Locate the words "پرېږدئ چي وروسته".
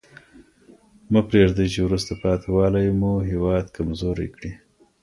1.27-2.13